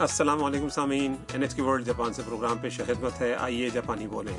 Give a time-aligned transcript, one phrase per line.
[0.00, 4.06] السلام علیکم سامعین N H K world Japan سے پروگرام پیش خدمت ہے۔ آئیے جاپانی
[4.06, 4.38] بولیں۔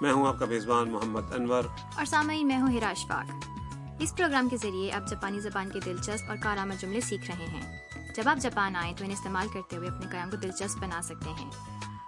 [0.00, 1.62] میں ہوں آپ کا میزبان محمد انور۔
[1.96, 3.34] اور سامعین میں ہوں ہرا اشفاق۔
[4.00, 7.78] اس پروگرام کے ذریعے آپ جاپانی زبان کے دلچسپ اور کارآمد جملے سیکھ رہے ہیں۔
[8.16, 11.30] جب آپ جاپان آئیں تو انہیں استعمال کرتے ہوئے اپنے قیام کو دلچسپ بنا سکتے
[11.30, 11.50] ہیں۔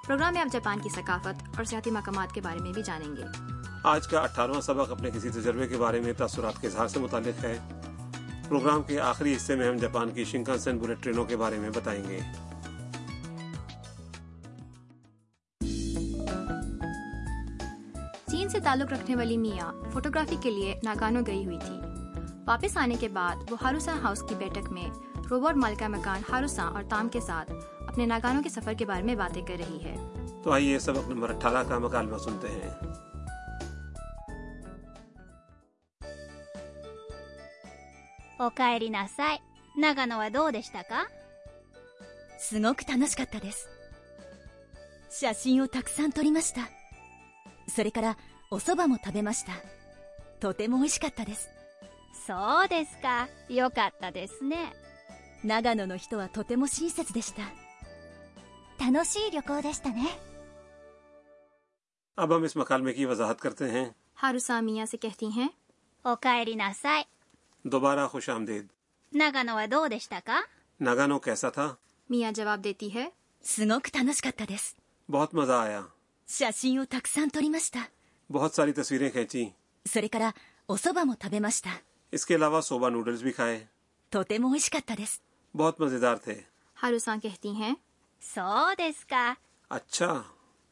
[0.07, 3.25] پروگرام میں آپ جاپان کی ثقافت اور سیاحتی مقامات کے بارے میں بھی جانیں گے۔
[3.85, 7.45] آج کا اٹھارہواں سبق اپنے کسی تجربے کے بارے میں تاثرات کے اظہار سے متعلق
[7.45, 7.59] ہے۔
[8.49, 12.09] پروگرام کے آخری حصے میں ہم جاپان کی شنکانسن بلٹ ٹرینوں کے بارے میں بتائیں
[12.09, 12.21] گے۔
[18.66, 21.80] تعلق رکھنے والی میاں فوٹوگرافی کے لیے ناگانو گئی ہوئی تھی
[22.46, 24.88] واپس آنے کے بعد وہ ہاروسا ہاؤس کی بیٹھک میں
[25.30, 27.52] روبوٹ مالکہ مکان ہاروسا اور تام کے ساتھ
[27.88, 29.96] اپنے ناگانوں کے سفر کے بارے میں باتیں کر رہی ہے
[30.44, 32.70] تو آئیے سبق نمبر اٹھارہ کا مکالمہ سنتے ہیں
[38.40, 39.42] おかえりなさい
[39.76, 41.08] 長野はどうでしたか
[42.40, 43.70] すごく楽しかったです
[45.12, 46.62] 写真をたくさん撮りました
[47.68, 48.18] それから
[48.52, 49.54] お蕎麦も食べました
[50.40, 51.50] とても美味しかったです
[52.28, 54.74] そうですかよかったですね
[55.44, 57.44] 長野の人はとても親切でした
[58.84, 60.04] 楽しい旅行でしたね
[62.18, 63.86] اب ہم اس مکالمے کی وضاحت کرتے ہیں
[64.22, 65.50] ہاروسا میاں سے کہتی ہیں
[66.04, 67.08] おかえりなさい
[67.66, 68.68] دوبارہ خوش آمدید
[69.14, 70.48] 長野はどうでしたか
[70.80, 71.78] ناگانو کیسا تھا
[72.10, 73.12] میاں جواب دیتی ہے
[73.42, 74.76] すごく楽しかったです
[75.10, 75.84] بہت مزہ آیا
[76.28, 77.90] 写真をたくさん撮りました
[78.30, 79.50] بہت ساری تصویریں کھینچی
[79.86, 80.36] それから
[80.70, 81.70] お蕎麦も食べました
[82.14, 83.66] اس کے علاوہ صوبہ نوڈلز بھی کھائے
[84.12, 85.22] とても美味しかったです
[85.56, 86.36] بہت مزیدار تھے
[86.78, 87.74] ہاروسا کہتی ہیں
[88.22, 89.36] そうですか
[89.72, 90.24] اچھا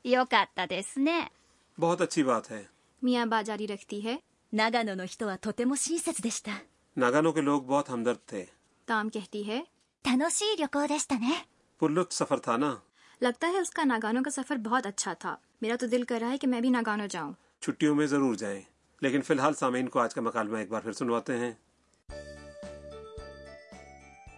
[0.05, 1.29] よかったですね
[1.77, 2.63] بہت اچھی بات ہے
[3.01, 4.15] میاں با جاری رکھتی ہے
[4.53, 6.51] 長野の人はとても親切でした
[6.97, 8.45] ناگانو کے لوگ بہت ہمدرد تھے
[8.87, 9.61] تام کہتی ہے
[10.05, 11.45] 楽しい旅行でしたね
[11.81, 12.75] پرلطف سفر تھا نا
[13.21, 16.31] لگتا ہے اس کا ناگانوں کا سفر بہت اچھا تھا میرا تو دل کر رہا
[16.31, 18.61] ہے کہ میں بھی ناگانو جاؤں چھٹیوں میں ضرور جائیں
[19.01, 21.53] لیکن فی الحال سامعین کو آج کا مکالمہ ایک بار پھر سنواتے ہیں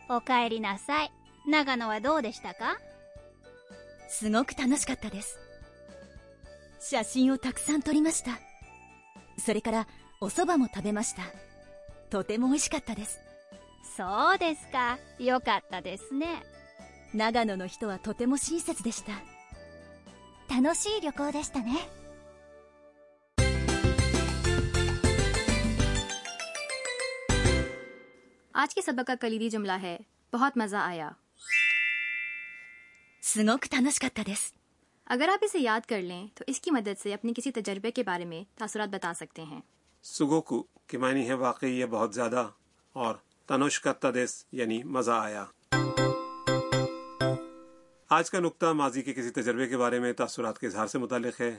[0.09, 1.11] おかえりなさい
[1.47, 2.77] 長野はどうでしたか
[4.09, 5.39] すごく楽しかったです
[6.81, 8.31] 写真をたくさん撮りました
[9.37, 9.87] それから
[10.19, 11.21] お蕎麦も食べました
[12.09, 13.19] とても美味しかったです
[13.95, 16.43] そうですかよかったですね
[17.13, 19.13] 長野の人はとても親切でした
[20.53, 21.71] 楽しい旅行でしたね
[28.55, 29.97] آج کے سبق کا کلیدی جملہ ہے
[30.33, 31.09] بہت مزہ آیا
[33.23, 34.53] すごく楽しかったです
[35.07, 38.03] اگر آپ اسے یاد کر لیں تو اس کی مدد سے اپنے کسی تجربے کے
[38.03, 39.59] بارے میں تاثرات بتا سکتے ہیں
[40.05, 42.47] سگوکو کی معنی ہے واقعی یہ بہت زیادہ
[42.95, 43.15] اور
[43.49, 45.45] تنوش کا تدس یعنی مزہ آیا
[48.09, 51.41] آج کا نقطہ ماضی کے کسی تجربے کے بارے میں تاثرات کے اظہار سے متعلق
[51.41, 51.51] ہے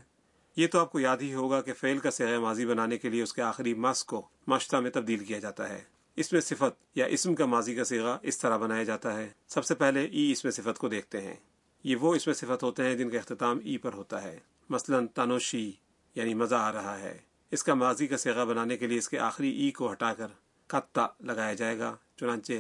[0.57, 3.23] یہ تو آپ کو یاد ہی ہوگا کہ فعل کا سیاح ماضی بنانے کے لیے
[3.23, 5.81] اس کے آخری مس کو مشتہ میں تبدیل کیا جاتا ہے
[6.18, 9.66] اس میں صفت یا اسم کا ماضی کا سیغہ اس طرح بنایا جاتا ہے۔ سب
[9.66, 11.36] سے پہلے ای اس میں صفت کو دیکھتے ہیں۔
[11.84, 14.40] یہ وہ اس میں صفت ہوتے ہیں جن کا اختتام ای پر ہوتا ہے۔
[14.70, 15.72] مثلا تانوشی
[16.16, 17.18] یعنی مزہ آ رہا ہے۔
[17.52, 20.28] اس کا ماضی کا سیغہ بنانے کے لیے اس کے آخری ای کو ہٹا کر
[20.68, 22.54] کتا لگایا جائے گا۔ چنانچہ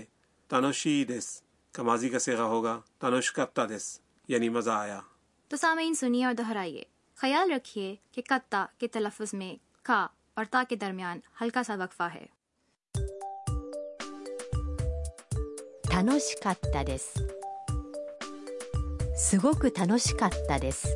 [0.47, 1.41] تانوشی دس
[1.71, 4.99] کا ماضی کا سیغہ ہوگا۔ تانوش کتا دس یعنی مزہ آیا۔
[5.47, 6.83] تو سامعین سنیے اور دہرائیے۔
[7.15, 12.03] خیال رکھیے کہ کتا کے تلفظ میں کا اور تا کے درمیان ہلکا سا وقفہ
[12.03, 12.25] ہے۔
[15.96, 17.14] 楽しかったです
[19.16, 20.86] すごく楽しかったです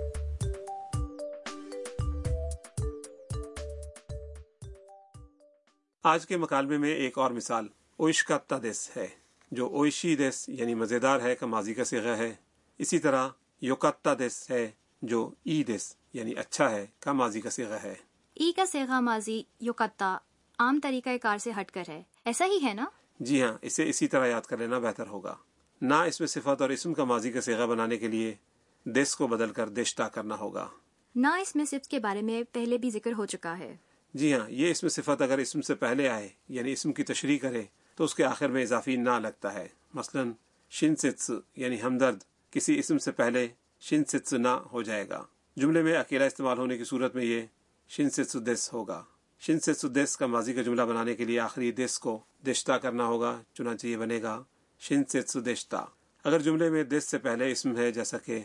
[6.04, 7.66] آج کے مکالمے میں ایک اور مثال
[7.99, 9.06] اوئش کا تدس ہے
[9.53, 12.32] جو اوئشی دس یعنی مزیدار ہے کا ماضی کا سیغہ ہے
[12.81, 13.28] اسی طرح
[13.62, 14.66] یوکتا دس ہے
[15.03, 17.94] جو ای دس یعنی اچھا ہے کا ماضی کا سیغہ ہے
[18.37, 20.16] ای کا سیغہ ماضی یوکتا
[20.59, 22.86] عام طریقہ کار سے ہٹ کر ہے ایسا ہی ہے نا
[23.22, 25.35] جی ہاں اسے اسی طرح یاد کر لینا بہتر ہوگا۔
[25.82, 28.35] نہ اس میں صفت اور اسم کا ماضی کا سیغہ بنانے کے لیے
[28.85, 30.68] دس کو بدل کر دشتا کرنا ہوگا۔
[31.16, 33.76] نہ اس میں صفت کے بارے میں پہلے بھی ذکر ہو چکا ہے۔
[34.14, 37.64] جی ہاں یہ اسم صفت اگر اسم سے پہلے آئے یعنی اسم کی تشریح کرے
[37.96, 40.24] تو اس کے آخر میں اضافی نہ لگتا ہے۔ مثلا
[40.70, 42.17] شن ستس یعنی ہمدرد
[42.52, 43.47] کسی اسم سے پہلے
[43.79, 45.24] شن ستس نہ ہو جائے گا۔
[45.56, 47.41] جملے میں اکیلا استعمال ہونے کی صورت میں یہ
[47.90, 49.03] شن ستس دس ہوگا۔
[49.41, 53.05] شن شنسیتسو دیس کا ماضی کا جملہ بنانے کے لیے آخری دیس کو دشتا کرنا
[53.05, 54.43] ہوگا، چنانچہ یہ بنے گا،
[54.79, 55.85] شن شنسیتسو دیشتہ
[56.23, 58.40] اگر جملے میں دیس سے پہلے اسم ہے جیسا کہ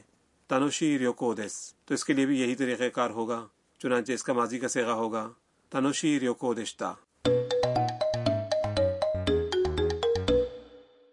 [0.47, 3.47] تانوشی ریوکو دیس، تو اس کے لیے بھی یہی طریقہ کار ہوگا،
[3.79, 5.29] چنانچہ اس کا ماضی کا سیگا ہوگا،
[5.71, 6.93] تانوشی ریوکو دشتا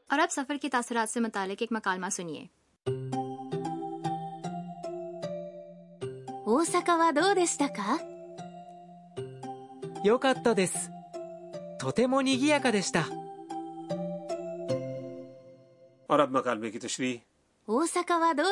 [0.08, 2.46] اور اب سفر کے تاثرات سے متعلق ایک مکالمہ سنیے۔
[6.46, 7.96] اوساکا وا دو دشتا کا
[10.04, 10.90] よかったです。
[11.80, 12.98] تو نگیا کا رشتہ
[16.10, 17.18] اور اب مکالمے کی تشریح
[17.68, 18.44] اوساکا وا دو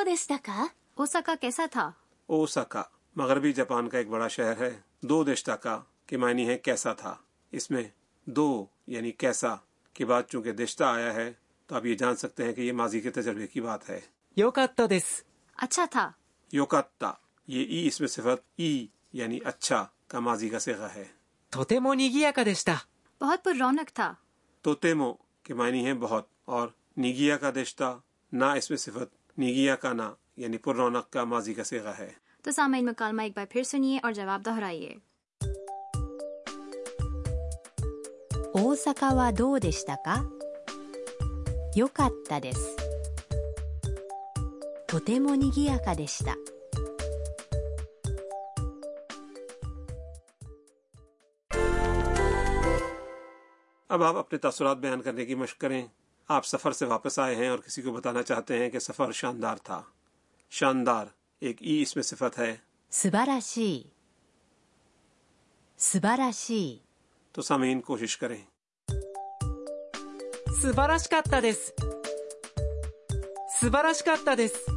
[0.43, 0.65] کا
[0.95, 1.91] اوساکا کیسا تھا
[2.29, 2.83] اوساکا
[3.15, 4.69] مغربی جاپان کا ایک بڑا شہر ہے
[5.01, 7.15] دو رشتہ کا کے معنی ہے کیسا تھا
[7.53, 7.83] اس میں
[8.27, 9.55] دو یعنی کیسا
[9.95, 11.31] کے بعد چونکہ رشتہ آیا ہے
[11.69, 13.99] تو آپ یہ جان سکتے ہیں کہ یہ ماضی کے تجربے کی بات ہے
[14.37, 15.13] یوکاتا دس
[15.57, 16.09] اچھا تھا
[16.53, 17.11] یوکاتا
[17.47, 21.20] یہ ای اس میں صفت ای یعنی اچھا کا ماضی کا صیغہ ہے
[21.51, 22.87] とても賑やかでした。
[23.21, 24.13] بہت پر رونق تھا۔
[24.63, 25.13] とても
[25.43, 26.67] کے معنی ہیں بہت اور
[26.97, 27.99] نگیا کا دشتہ
[28.31, 32.11] نہ اس میں صفت نگیا کا نہ یعنی پر رونق کا ماضی کا سیغہ ہے۔
[32.43, 34.95] تو سامعین مکالمہ ایک بار پھر سنیے اور جواب دہرائیے۔
[38.53, 40.23] 大阪はどうでしたか
[41.75, 42.75] 良かったです
[44.87, 46.35] とても賑やかでした
[53.91, 55.87] اب آپ اپنے تاثرات بیان کرنے کی مشق کریں۔
[56.27, 59.55] آپ سفر سے واپس آئے ہیں اور کسی کو بتانا چاہتے ہیں کہ سفر شاندار
[59.55, 59.83] تھا۔
[60.49, 61.05] شاندار
[61.39, 62.55] ایک ای اس میں صفت ہے۔
[62.89, 63.83] سباراشی۔
[65.77, 66.79] سباراشی۔
[67.31, 68.45] تو سامعین کوشش کریں۔
[71.09, 71.71] کا تدس
[74.03, 74.69] کا تدس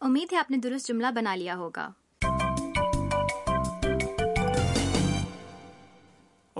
[0.00, 1.90] امید ہے آپ نے درست جملہ بنا لیا ہوگا۔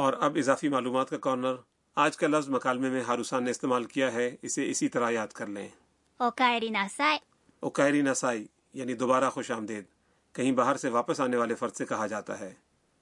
[0.04, 1.54] اور اب اضافی معلومات کا کارنر
[1.96, 5.46] آج کا لفظ مکالمے میں ہاروسان نے استعمال کیا ہے اسے اسی طرح یاد کر
[5.46, 5.68] لیں۔
[6.16, 7.18] اوکائری ناسائی۔
[7.60, 9.84] اوکائری نسائی یعنی دوبارہ خوش آمدید
[10.32, 12.54] کہیں باہر سے واپس آنے والے فرد سے کہا جاتا ہے۔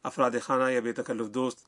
[0.02, 1.58] افراد خانہ یا بے تکلف دوست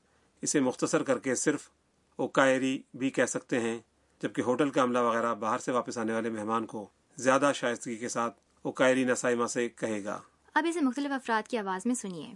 [0.42, 1.68] اسے مختصر کر کے صرف
[2.16, 3.78] اوکائری بھی کہہ سکتے ہیں
[4.22, 8.08] جبکہ ہوٹل کا عملہ وغیرہ باہر سے واپس آنے والے مہمان کو زیادہ شائستگی کے
[8.08, 10.20] ساتھ اوکائری نسائمہ سے کہے گا۔
[10.54, 12.32] اب اسے مختلف افراد کی آواز میں سنیے۔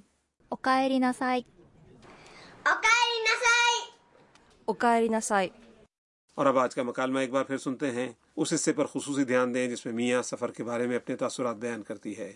[0.49, 1.43] اوکائری نسائی
[4.67, 5.51] おかえりなさい。
[6.35, 9.69] اور اب آج کا مکالمہ ایک بار پھر سنتے ہیں۔ اس حصے پر خصوصی دھیان دیں
[9.69, 12.33] جس میں میاں سفر کے بارے میں اپنے تاثرات بیان کرتی ہے۔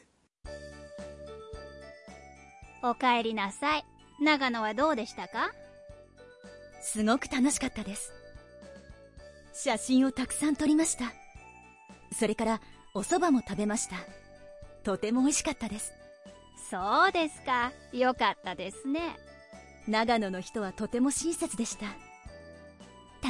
[19.89, 21.87] 長野の人はとても親切でした。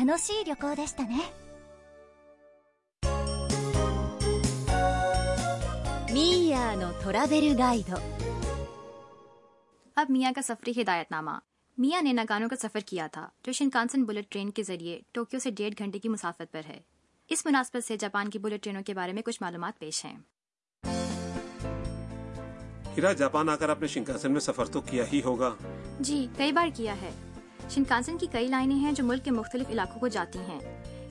[0.04, 1.20] 楽しい旅行でしたね。
[6.12, 7.96] ミーヤーのトラベルガイド。
[9.96, 11.30] اب میاں کا سفری ہدایت نامہ۔
[11.78, 15.50] میاں نے ناگانو کا سفر کیا تھا جو شنکانسن بلٹ ٹرین کے ذریعے ٹوکیو سے
[15.50, 16.80] ڈیڑھ گھنٹے کی مسافت پر ہے۔
[17.28, 20.18] اس مناسبت سے جاپان کی بلٹ ٹرینوں کے بارے میں کچھ معلومات پیش ہیں۔
[22.96, 25.54] ہیرا جاپان آ کر آپ نے شنکانسن میں سفر تو کیا ہی ہوگا۔
[26.00, 27.10] جی کئی بار کیا ہے۔
[27.70, 30.60] شنکانسن کی کئی لائنیں ہیں جو ملک کے مختلف علاقوں کو جاتی ہیں۔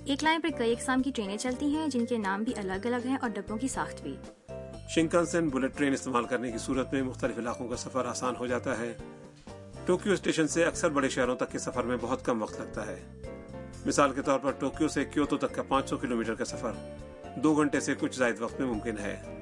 [0.05, 3.07] ایک لائن پر کئی اقسام کی ٹرینیں چلتی ہیں جن کے نام بھی الگ الگ
[3.07, 4.15] ہیں اور ڈبوں کی ساخت بھی۔
[4.95, 8.79] شنکانسن بلٹ ٹرین استعمال کرنے کی صورت میں مختلف علاقوں کا سفر آسان ہو جاتا
[8.79, 8.93] ہے۔
[9.85, 13.21] ٹوکیو اسٹیشن سے اکثر بڑے شہروں تک کے سفر میں بہت کم وقت لگتا ہے۔
[13.85, 16.71] مثال کے طور پر ٹوکیو سے کیوتو تک کا پانچ سو کلومیٹر کا سفر
[17.35, 19.40] دو گھنٹے سے کچھ زائد وقت میں ممکن ہے۔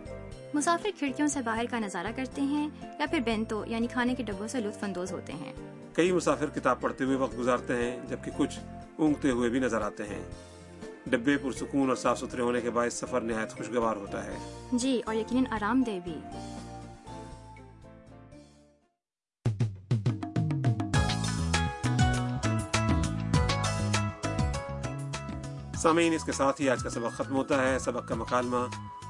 [0.53, 4.48] مسافر کھڑکیوں سے باہر کا نظارہ کرتے ہیں یا پھر بینتو یعنی کھانے کے ڈبوں
[4.48, 5.53] سے لطف اندوز ہوتے ہیں۔
[5.94, 8.60] کئی مسافر کتاب پڑھتے ہوئے وقت گزارتے ہیں جبکہ کچھ
[8.96, 10.22] اونگتے ہوئے بھی نظر آتے ہیں۔
[11.08, 14.36] ڈبے پرسکون اور صاف ستھرے ہونے کے باعث سفر نہایت خوشگوار ہوتا ہے۔
[14.74, 16.15] جی اور یقیناً آرام دہ بھی۔
[25.82, 28.58] سامعین، اس کے ساتھ ہی آج کا سبق ختم ہوتا ہے۔ سبق کا مکالمہ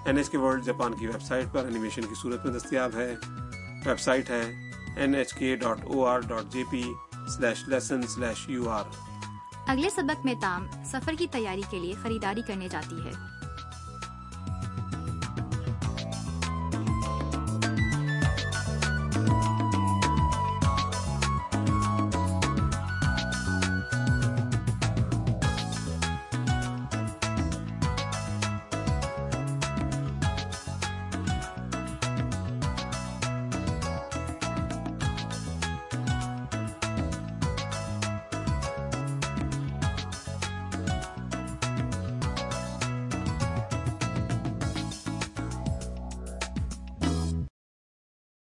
[0.06, 3.16] N H K world Japan کی ویب سائٹ پر انیمیشن کی صورت میں دستیاب ہے۔
[3.86, 6.84] ویب سائٹ ہے N H K dot O R dot J P
[7.36, 8.84] slash lesson slash U R
[9.68, 13.39] اگلے سبق میں تام سفر کی تیاری کے لیے خریداری کرنے جاتی ہے۔